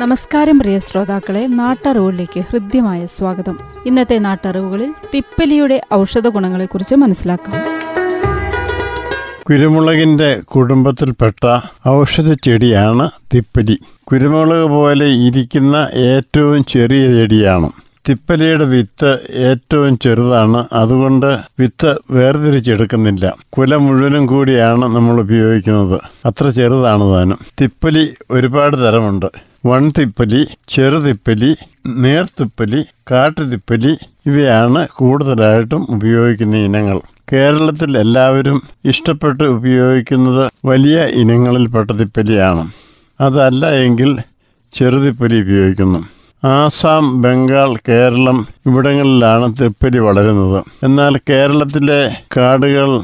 നമസ്കാരം 0.00 0.58
പ്രിയ 0.58 0.78
ശ്രോതാക്കളെ. 0.78 1.46
നാട്ടറിവുകളിലേക്ക് 1.46 2.40
ഹൃദ്യമായ 2.40 3.06
സ്വാഗതം. 3.06 3.58
ഇന്നത്തെ 3.86 4.18
നാട്ടറിവുകളിൽ 4.18 4.94
തിപ്പലിയുടെ 5.14 5.80
ഔഷധ 5.94 6.28
ഗുണങ്ങളെക്കുറിച്ച് 6.28 6.94
മനസ്സിലാക്കാം. 6.94 7.54
കുരുമുളകിന്റെ 9.42 10.40
കുടുംബത്തിൽപ്പെട്ട 10.40 11.60
ഔഷധ 11.88 12.32
ചെടിയാണ് 12.32 13.10
തിപ്പലി. 13.34 13.78
കുരുമുളക് 14.04 14.70
പോലെ 14.70 15.06
ഇരിക്കുന്ന 15.06 15.88
ഏറ്റവും 15.94 16.64
ചെറിയ 16.64 17.08
ചെടിയാണ്. 17.08 17.70
തിപ്പലിയുടെ 18.08 18.64
വിത്ത് 18.64 19.10
ഏറ്റവും 19.30 19.98
ചെറുതാണ്. 19.98 20.64
അതുകൊണ്ട് 20.72 21.26
വിത്ത് 21.60 21.96
വേർതിരിച്ചെടുക്കുന്നില്ല. 22.10 23.34
കുല 23.48 23.74
മുഴുവനും 23.76 24.26
കൂടിയാണ് 24.26 24.82
നമ്മൾ 24.82 25.20
ഉപയോഗിക്കുന്നത്. 25.20 26.00
അത്ര 26.26 26.48
ചെറുതാണ് 26.48 27.14
താനും. 27.14 27.38
തിപ്പലി 27.60 28.14
ഒരുപാട് 28.30 28.76
തരമുണ്ട്. 28.76 29.26
വൺ 29.66 29.82
വൺതിപ്പലി 29.86 30.46
ചെറുതിപ്പലി 30.68 31.56
നേർത്തിപ്പലി 31.86 32.80
കാട്ടുതിപ്പലി 33.10 33.92
ഇവയാണ് 34.26 34.88
കൂടുതലായിട്ടും 34.96 35.86
ഉപയോഗിക്കുന്ന 35.90 36.56
ഇനങ്ങൾ. 36.56 37.00
കേരളത്തിൽ 37.32 37.98
എല്ലാവരും 37.98 38.62
ഇഷ്ടപ്പെട്ട് 38.84 39.44
ഉപയോഗിക്കുന്നത് 39.44 40.50
വലിയ 40.64 41.04
ഇനങ്ങളിൽപ്പെട്ട 41.04 41.90
തിപ്പലിയാണ് 41.90 42.64
അതല്ല 43.20 43.66
എങ്കിൽ 43.70 44.16
ചെറുതിപ്പലി 44.72 45.40
ഉപയോഗിക്കുന്നു. 45.40 46.15
ആസാം 46.46 47.22
ബംഗാൾ 47.22 47.76
കേരളം 47.88 48.46
ഇവിടങ്ങളിലാണ് 48.66 49.54
തിപ്പലി 49.56 49.98
വളരുന്നത്. 49.98 50.64
എന്നാൽ 50.82 51.16
കേരളത്തിലെ 51.16 52.22
കാടുകൾ 52.36 53.00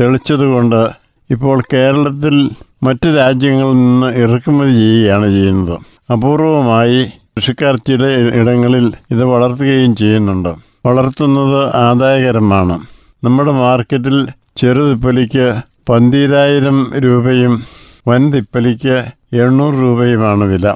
തെളിച്ചതുകൊണ്ട് 0.00 0.88
ഇപ്പോൾ 1.30 1.62
കേരളത്തിൽ 1.72 2.50
മറ്റ് 2.82 3.16
രാജ്യങ്ങളിൽ 3.16 3.72
നിന്ന് 3.72 4.06
ഇറക്കുമതി 4.06 4.70
ചെയ്യുകയാണ് 4.70 5.26
ചെയ്യുന്നത്. 5.26 5.78
അപൂർവമായി 6.12 7.04
കൃഷിക്കാർ 7.04 7.76
ചില 7.76 8.06
ഇടങ്ങളിൽ 8.34 8.92
ഇത് 9.10 9.24
വളർത്തുകയും 9.24 9.96
ചെയ്യുന്നുണ്ട്. 9.96 10.48
വളർത്തുന്നത് 10.86 11.76
ആദായകരമാണ്. 11.76 12.80
നമ്മുടെ 13.24 13.52
മാർക്കറ്റിൽ 13.52 14.26
ചെറുതിപ്പലിക്ക് 14.56 15.54
പന്തീരായിരം 15.88 16.92
രൂപയും 16.98 17.62
വൻതിപ്പലിക്ക് 18.08 19.04
എണ്ണൂറ് 19.32 19.74
രൂപയുമാണ് 19.74 20.44
വില. 20.44 20.74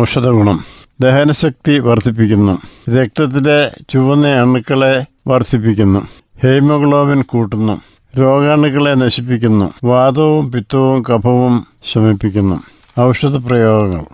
ഔഷധ 0.00 0.28
ഗുണം 0.28 0.74
ദഹനശക്തി 1.00 1.78
വർദ്ധിപ്പിക്കുന്നു. 1.78 2.58
രക്തത്തിലെ 2.90 3.72
ചുവന്ന 3.90 4.26
അണുക്കളെ 4.26 5.04
വർദ്ധിപ്പിക്കുന്നു. 5.26 6.00
ഹീമോഗ്ലോബിൻ 6.42 7.22
കൂട്ടുന്നു. 7.22 7.80
രോഗാണുക്കളെ 8.18 8.94
നശിപ്പിക്കുന്നു. 8.94 9.72
വാതവും 9.84 10.52
പിത്തവും 10.52 11.02
കഫവും 11.02 11.66
ശമിപ്പിക്കുന്നു. 11.92 12.62
ഔഷധ 13.00 13.36
പ്രയോഗങ്ങൾ. 13.36 14.04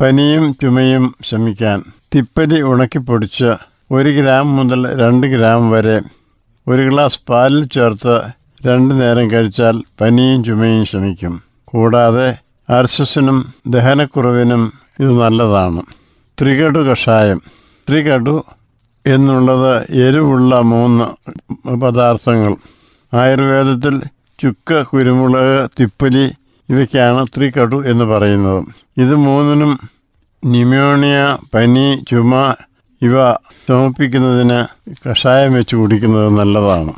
പനിയും 0.00 0.56
ചുമയും 0.62 1.14
ശമിക്കാൻ. 1.30 1.82
തിപ്പലി 2.14 2.62
ഉണക്കിപ്പൊടിച്ച് 2.62 3.54
ഒരു 3.90 4.08
ഗ്രാം 4.08 4.56
മുതൽ 4.56 5.00
രണ്ട് 5.00 5.26
ഗ്രാം 5.26 5.70
വരെ 5.70 6.00
ഒരു 6.68 6.88
ഗ്ലാസ് 6.88 7.20
പാലിൽ 7.28 7.64
ചേർത്ത് 7.64 8.22
രണ്ട് 8.66 9.00
നേരം 9.00 9.30
കഴിച്ചാൽ 9.30 9.82
പനിയും 10.00 10.44
ചുമയും 10.44 10.86
ശമിക്കും. 10.86 11.42
കൂടാതെ 11.64 12.38
അർശസിനും 12.70 13.52
ദഹനക്കുറവിനും 13.66 14.72
ഇത് 15.00 15.20
നല്ലതാണ്. 15.20 15.82
ത്രികടു 16.40 16.78
കഷായം. 16.78 17.40
ത്രികടു 17.88 18.44
എന്നുള്ളത് 19.06 19.86
എരിവുള്ള 19.90 20.60
മൂന്ന് 20.60 21.04
പദാർത്ഥങ്ങൾ. 21.74 22.56
ആയുർവേദത്തിൽ 23.14 24.02
ചുക്ക് 24.38 24.86
കുരുമുളക് 24.86 25.70
തിപ്പലി 25.80 26.32
ഇവയ്ക്കാണ് 26.68 27.26
ത്രികടു 27.36 27.86
എന്ന് 27.86 28.04
പറയുന്നത്. 28.04 28.64
ഇത് 29.00 29.14
മൂന്നിനും 29.14 29.78
ന്യൂമോണിയ 30.44 31.36
പനി 31.54 32.04
ചുമ 32.10 32.54
ഇവ 33.02 33.32
ചുമപ്പിക്കുന്നതിന് 33.32 34.90
കഷായം 35.08 35.52
വെച്ച് 35.52 35.76
കുടിക്കുന്നത് 35.76 36.28
നല്ലതാണ്. 36.28 36.92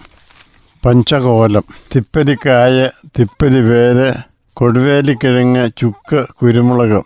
പഞ്ചകോലം. 0.84 1.62
തിപ്പലിക്കായ 1.96 2.88
തിപ്പലി 3.18 3.60
വേര് 3.60 4.14
കൊടുവേലിക്കിഴങ്ങ് 4.52 5.70
ചുക്ക് 5.78 6.26
കുരുമുളക് 6.42 7.04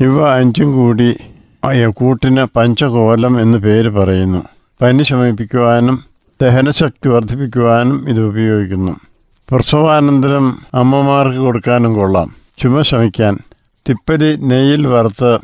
ഇവ 0.00 0.34
അഞ്ചും 0.34 0.72
കൂടി 0.72 1.16
കൂട്ടിന് 1.88 2.46
പഞ്ചകോലം 2.56 3.40
എന്ന് 3.40 3.58
പേര് 3.58 3.88
പറയുന്നു. 3.88 4.42
പനി 4.82 5.02
ശമിപ്പിക്കുവാനും 5.02 6.04
ദഹനശക്തി 6.42 7.08
വർദ്ധിപ്പിക്കുവാനും 7.08 8.08
ഇത് 8.08 8.20
ഉപയോഗിക്കുന്നു. 8.20 8.96
പ്രസവാനന്തരം 9.50 10.58
അമ്മമാർക്ക് 10.74 11.38
കൊടുക്കാനും 11.38 11.94
കൊള്ളാം. 11.94 12.34
ചുമ 12.58 12.82
ശമിക്കാൻ. 12.82 13.38
തിപ്പലി 13.88 14.36
നെയ്യിൽ 14.36 14.86
വറുത്ത് 14.86 15.38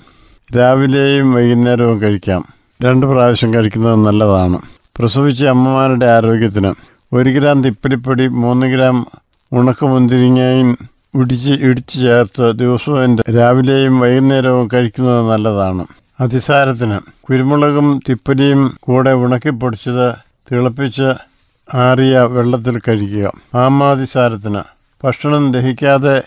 രാവിലെയും 0.56 1.32
വൈകുന്നേരവും 1.32 2.00
കഴിക്കാം. 2.00 2.44
രണ്ട് 2.84 3.06
പ്രാവശ്യം 3.06 3.54
കഴിക്കുന്നത് 3.54 3.94
നല്ലതാണ്. 3.94 4.58
പ്രസവിച്ച 4.98 5.44
അമ്മമാരുടെ 5.44 6.06
ആരോഗ്യത്തിന് 6.06 6.74
ഒരു 7.12 7.30
ഗ്രാം 7.30 7.62
തിപ്പലിപ്പൊടി 7.62 8.26
മൂന്ന് 8.26 8.66
ഗ്രാം 8.66 9.06
ഉണക്കമുന്തിരിങ്ങയും 9.52 10.78
ഇടിച്ച് 11.14 11.52
ഇടിച്ച് 11.52 11.98
ചേർത്ത് 11.98 12.52
ദിവസവും 12.58 13.16
രാവിലെയും 13.16 14.00
വൈകുന്നേരവും 14.00 14.68
കഴിക്കുന്നത് 14.74 15.30
നല്ലതാണ്. 15.30 16.01
അതിസാരത്തിന് 16.20 17.00
കുരുമുളകും 17.20 18.00
തിപ്പലിയും 18.08 18.76
കൂടെ 18.80 19.12
ഉണക്കിപ്പൊടിച്ചത് 19.12 20.14
തിളപ്പിച്ച് 20.50 21.14
ആറിയ 21.74 22.18
വെള്ളത്തിൽ 22.18 22.80
കഴിക്കുക. 22.88 23.32
ആമാതിസാരത്തിന് 23.54 24.62
ഭക്ഷണം 25.04 25.52
ദഹിക്കാതെ 25.52 26.22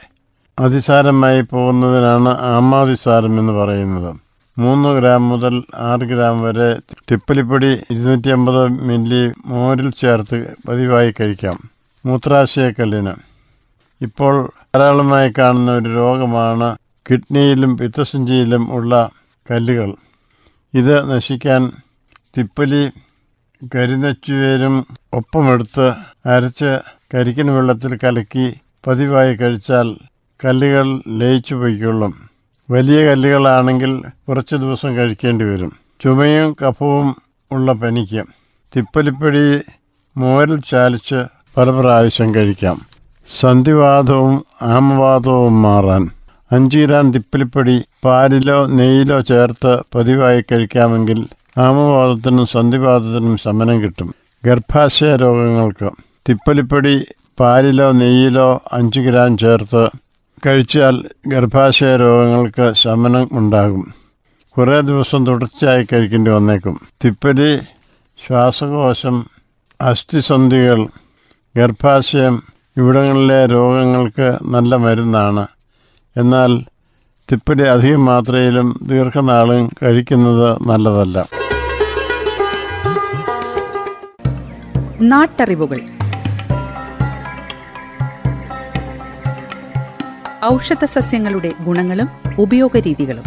അതിസാരമായി 0.60 1.42
പോകുന്നതിനാണ് 1.42 2.30
ആമാതിസാരം 2.30 3.40
എന്ന് 3.40 3.54
പറയുന്നത്. 3.54 4.16
മൂന്ന് 4.58 4.90
ഗ്രാം 4.90 5.30
മുതൽ 5.30 5.64
ആറ് 5.76 6.00
ഗ്രാം 6.00 6.42
വരെ 6.42 6.78
തിപ്പലിപ്പൊടി 7.12 7.66
ഇരുന്നൂറ്റി 7.66 8.30
അമ്പത് 8.30 8.68
മില്ലി 8.68 9.34
മോരിൽ 9.46 9.92
ചേർത്ത് 9.92 10.56
പതിവായി 10.68 11.14
കഴിക്കാം. 11.22 11.58
മൂത്രാശയക്കല്ലിന് 12.06 13.14
ഇപ്പോൾ 14.02 14.50
ധാരാളമായി 14.76 15.34
കാണുന്ന 15.38 15.72
ഒരു 15.72 15.90
രോഗമാണ് 15.90 16.76
കിഡ്നിയിലും 17.10 17.78
പിത്തസഞ്ചിയിലും 17.78 18.74
ഉള്ള 18.74 19.10
കല്ലുകൾ. 19.52 19.94
ഇത് 20.74 21.12
നശിക്കാൻ 21.12 21.72
തിപ്പലി 22.38 22.90
കരിനച്ചുവേരും 23.76 24.88
ഒപ്പമെടുത്ത് 25.14 25.90
അരച്ച് 26.26 26.80
കരിക്കിന് 27.14 27.52
വെള്ളത്തിൽ 27.52 27.98
കലക്കി 28.04 28.54
പതിവായി 28.88 29.36
കഴിച്ചാൽ 29.36 29.96
കല്ലുകൾ 30.46 31.02
ലയിച്ചു 31.08 31.56
പോയിക്കൊള്ളും. 31.56 32.14
വലിയ 32.70 33.06
കല്ലുകളാണെങ്കിൽ 33.06 34.04
കുറച്ച് 34.30 34.56
ദിവസം 34.56 34.96
കഴിക്കേണ്ടി 34.96 35.46
വരും. 35.46 35.72
ചുമയും 36.02 36.56
കഫവും 36.62 37.16
ഉള്ള 37.52 37.74
പനിക്ക് 37.74 38.24
തിപ്പലിപ്പൊടി 38.78 39.62
മോരിൽ 40.18 40.62
ചാലിച്ച് 40.62 41.26
പല 41.58 41.80
പ്രാവശ്യം 41.80 42.36
കഴിക്കാം. 42.36 42.82
സന്ധിവാദവും 43.28 44.46
ആമവാദവും 44.62 45.62
മാറാൻ 45.62 46.10
അഞ്ച് 46.56 46.80
ഗ്രാം 46.80 47.14
തിപ്പലിപ്പൊടി 47.14 47.76
പാലിലോ 48.06 48.66
നെയ്യിലോ 48.66 49.22
ചേർത്ത് 49.22 49.72
പതിവായി 49.96 50.42
കഴിക്കാമെങ്കിൽ 50.42 51.20
ആമവാദത്തിനും 51.58 52.46
സന്ധിവാദത്തിനും 52.46 53.38
ശമനം 53.38 53.82
കിട്ടും. 53.84 54.10
ഗർഭാശയ 54.46 55.16
രോഗങ്ങൾക്ക് 55.16 55.90
തിപ്പലിപ്പൊടി 56.30 56.94
പാലിലോ 57.40 57.92
നെയ്യിലോ 57.92 58.62
അഞ്ച് 58.74 59.00
ഗ്രാം 59.00 59.38
ചേർത്ത് 59.38 59.84
കഴിച്ചാൽ 60.48 60.96
ഗർഭാശയ 61.28 61.98
രോഗങ്ങൾക്ക് 61.98 62.74
ശമനം 62.74 63.30
ഉണ്ടാകും. 63.34 63.84
കുറേ 64.56 64.82
ദിവസം 64.82 65.26
തുടർച്ചയായി 65.26 65.86
കഴിക്കേണ്ടി 65.94 66.32
വന്നേക്കും. 66.32 66.76
തിപ്പലി 67.06 67.52
ശ്വാസകോശം 68.20 69.16
അസ്ഥിസന്ധികൾ 69.80 70.80
ഗർഭാശയം 71.56 72.36
ഇവിടങ്ങളിലെ 72.78 73.46
രോഗങ്ങൾക്ക് 73.46 74.30
നല്ല 74.54 74.76
മരുന്നാണ്. 74.76 75.44
എന്നാൽ 76.18 76.62
ടിപ്പിന്റെ 77.32 77.70
അധികം 77.70 78.06
മാത്രയിലും 78.06 78.80
ദീർഘനാളും 78.82 79.72
കഴിക്കുന്നത് 79.84 80.64
നല്ലതല്ല. 80.64 81.26
നാട്ടറിവുകൾ. 85.02 85.82
ഔഷധ 90.54 90.86
സസ്യങ്ങളുടെ 90.86 91.52
ഗുണങ്ങളും 91.64 92.10
ഉപയോഗരീതികളും. 92.40 93.24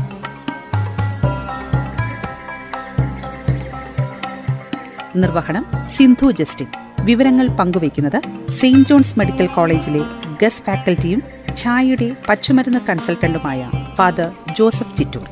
നിർവഹണം 5.17 5.67
സിന്ധു 5.97 6.31
ജസ്റ്റിൻ. 6.31 6.67
വിവരങ്ങൾ 7.01 7.49
പങ്കുവയ്ക്കുന്നത് 7.49 8.51
സെയിന്റ് 8.51 8.89
ജോൺസ് 8.89 9.19
മെഡിക്കൽ 9.19 9.47
കോളേജിലെ 9.47 10.01
ഗസ്റ്റ് 10.43 10.65
ഫാക്കൽറ്റിയും 10.65 11.38
ഛായയുടെ 11.61 12.09
പച്ചുമരുന്ന് 12.29 12.81
കൺസൾട്ടന്റുമായ 12.89 13.61
ഫാദർ 13.97 14.29
ജോസഫ് 14.59 14.97
ചിറ്റൂർ. 14.99 15.27